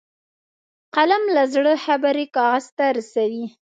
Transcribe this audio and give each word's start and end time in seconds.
قلم 0.95 1.23
له 1.35 1.43
زړه 1.53 1.73
خبرې 1.85 2.25
کاغذ 2.35 2.65
ته 2.77 2.85
رسوي 2.97 3.45